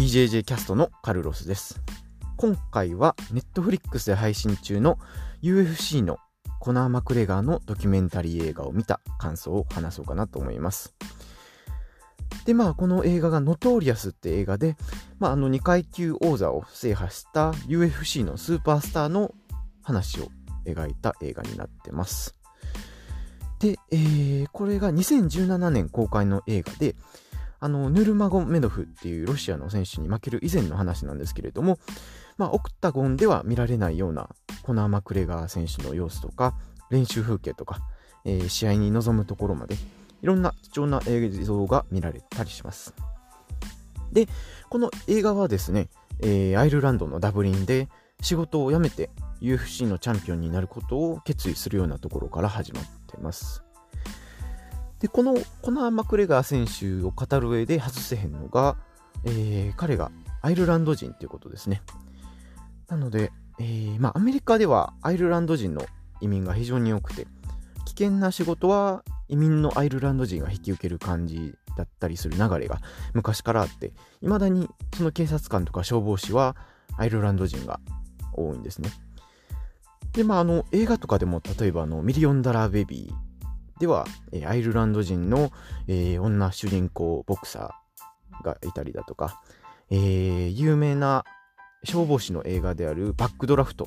[0.00, 1.78] BJJ キャストのカルロスです。
[2.38, 4.98] 今回は Netflix で配信中の
[5.42, 6.16] UFC の
[6.58, 10.94] コナー・マクレガーのドキュメンタリー映画を見た感想を話そうかなと思います。
[12.46, 14.78] で、まあ、この映画がノトーリアスって映画で、
[15.18, 19.34] まあ、あの2階級王座を制覇した UFC のスーパースターの
[19.82, 20.28] 話を
[20.64, 22.34] 描いた映画になってます。
[23.58, 26.96] で、えー、これが2017年公開の映画で、
[27.60, 31.78] あの、ヌルマゴメドフっていうロシアの選手に負ける以前の話なんですけれども、
[32.38, 34.30] まあ、オクタゴンでは見られないような
[34.62, 36.54] コナー・マクレガー選手の様子とか、
[36.90, 37.80] 練習風景とか、
[38.24, 39.76] えー、試合に臨むところまで、
[40.22, 42.94] いろんな貴重な映像が見られたりします。
[44.10, 44.26] で、
[44.70, 45.88] この映画はですね、
[46.20, 47.88] えー、アイルランドのダブリンで
[48.22, 53.62] 仕事を辞めて UFC のチャンピオンになることを決意するようなところから始まってます。
[55.00, 58.76] で、このコナー・マクレガー選手を語る上で外せへんのが、
[59.24, 61.82] えー、彼がアイルランド人ということですね。
[62.88, 65.84] なので、えー、まあ、アメリカではアイルランド人の
[66.20, 67.26] 移民が非常に多くて、
[67.86, 72.80] 危険な仕事は移民のアイルランド人が引き受ける感じだったりする流れが
[73.14, 76.56] 昔からあって、未だにその警察官とか消防士は
[76.96, 77.80] アイルランド人が
[78.34, 78.90] 多いんですね。
[80.12, 83.29] で、まあ、あの、映画とかでも、例えばあの、ミリオンダラーベビー
[83.80, 85.50] では、えアイルランド人の、
[85.88, 89.42] えー、女主人公ボクサーがいたりだとか、
[89.90, 91.24] えー、有名な
[91.84, 93.86] 消防士の映画であるバックドラフト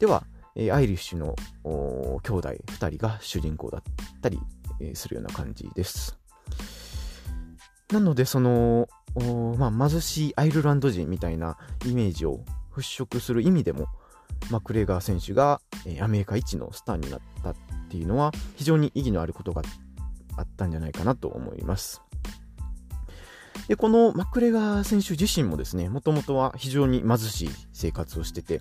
[0.00, 0.24] では、
[0.56, 3.82] えアイリッシュの兄弟2人が主人公だっ
[4.20, 4.40] たり、
[4.80, 6.18] えするような感じです。
[7.92, 8.88] なので、その、
[9.56, 12.40] まあ、貧しいアイルランド人みたいなイメージを
[12.72, 13.86] 払拭する意味でも、
[14.50, 17.54] マクレーガー選手が、えアメリカ一のスターになったっ
[17.88, 19.62] っていうのは非常に意義のあることが
[20.36, 22.02] あったんじゃないかなと思います。
[23.66, 28.60] で、このマクレガー選手自身もですね、もともとは非常に貧しい生活をしてて、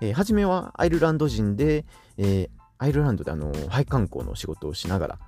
[0.00, 1.84] えー、初めはアイルランド人で、
[2.18, 2.48] えー、
[2.78, 5.18] アイルランドであの、配管工の仕事をしながら、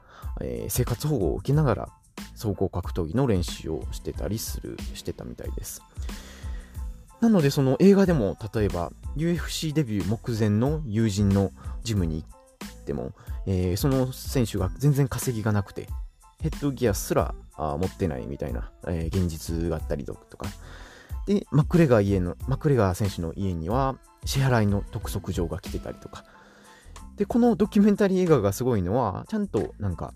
[0.40, 1.88] えー、生活保護を受けながら、
[2.34, 5.82] 総合格闘技の練習をしてたりする、してたみたいです。
[7.20, 11.50] なので、その映画でも、例えば、UFC デビュー目前の友人の
[11.82, 12.35] ジムに行っ
[12.84, 13.12] ても、
[13.46, 15.88] えー、その選手が全然稼ぎがなくて、
[16.40, 20.46] ヘッドギアすらあ持ってないみたいな、えー、現実があったりとか。
[21.26, 26.24] で、マクレガー家の、マクレガー選手の家には支払いの督促状が来てたりとか。
[27.16, 30.12] で、このドキュメンタリー映画がすごいのは、ちゃんとなんか、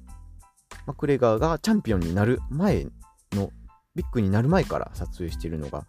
[0.87, 2.87] マクレガーがチャンピオンになる前
[3.33, 3.51] の、
[3.95, 5.87] ビッグになる前から撮影しているのが、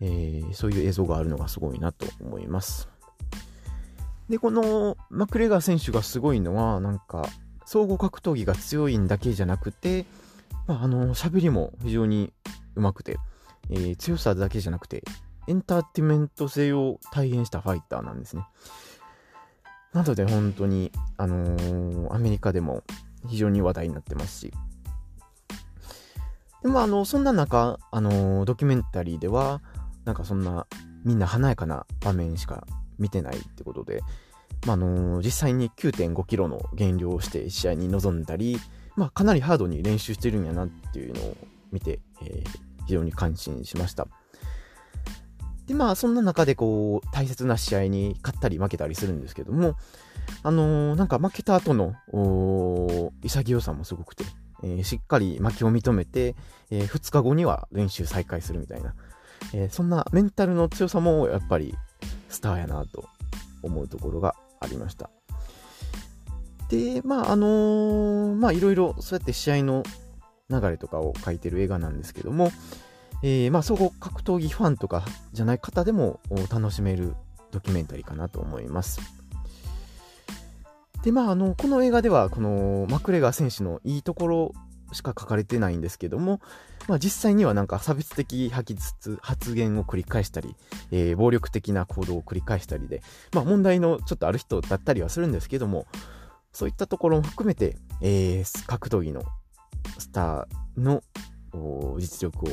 [0.00, 2.88] えー、そういう映像があるのがすごいなと思います。
[4.28, 7.26] で、このマクレガー選手がすごいのは、なんか、
[7.64, 10.06] 総合格闘技が強いんだけじゃなくて、
[10.66, 12.32] まあ、あの、喋りも非常に
[12.76, 13.18] 上手くて、
[13.70, 15.02] えー、強さだけじゃなくて、
[15.46, 18.46] エンターテイメント性を体現したファイターなんですね。
[19.94, 22.82] なので本当に、あのー、アメリカでも
[23.26, 24.52] 非常に話題になってますし。
[26.62, 29.62] でもあの、そんな中、あのー、ドキュメンタリーでは、
[30.04, 30.66] なんかそんな
[31.04, 32.66] みんな華やかな場面しか
[32.98, 34.02] 見てないってことで、
[34.66, 38.58] まあ、の実際に9.5キロの減量をして試合に臨んだり、
[38.96, 41.36] まあ、かなりハードに練習してるんやなっていうのを
[41.70, 42.48] 見て、えー、
[42.86, 44.08] 非常に感心しました。
[45.66, 49.74] で、まあ、そんな中でこう、大切な試合に勝ったり負けたりするんですけども、
[50.42, 51.94] あのー、なんか負けた後の
[53.22, 54.24] 潔さもすごくて、
[54.62, 56.34] えー、しっかり負けを認めて、
[56.70, 58.94] えー、2日後には練習再開するみたいな、
[59.54, 61.76] え、そんなメンタルの強さもやっぱり
[62.28, 63.08] スターやなと
[63.62, 65.10] 思うところがありました。
[66.68, 69.82] で、まあ、あのー、まあ、いろいろそうやって試合の
[70.50, 72.50] 流れとかを書いてる映画なんですけども、
[73.22, 77.14] えー、まあ、総合格闘技ファンとかじゃない方でも楽しめる
[77.50, 79.00] ドキュメンタリーかなと思います。
[81.02, 84.52] で、まあ、あの、この映画では、このマクレガー選手のいいところ
[84.92, 86.40] しか書かれてないんですけども、
[86.86, 90.54] まあ、実際にはなんか差別的吐きつつ発言を繰り返したり、
[90.90, 93.02] えー、暴力的な行動を繰り返したりで、
[93.32, 95.86] まあ、問題のちょっとある人だったりはするんですけども、
[96.52, 99.22] そういったところも含めて、えー、格闘技の
[99.98, 101.02] スターの
[101.98, 102.48] 実力を、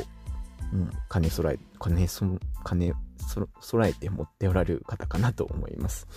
[0.73, 2.25] うん、兼ね備え、兼そ、
[2.67, 2.93] 兼ね
[3.61, 6.07] 備えて持っておられる方かなと思います。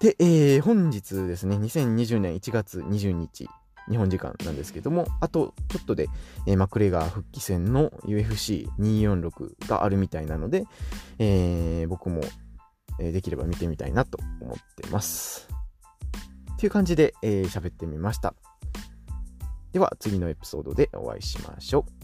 [0.00, 3.48] で、えー、本日ですね、2020年1月20日、
[3.90, 6.08] 日本時間なんですけども、あとちょっとで、
[6.46, 10.64] えー、マクレガー復帰戦の UFC246 があるみたいなので、
[11.18, 12.20] えー、僕も、
[13.00, 15.48] え、できれば見てみたいなと思ってます。
[16.54, 18.34] っていう感じで喋、えー、ってみました。
[19.72, 21.97] では次のエピソードでお会いしましょう。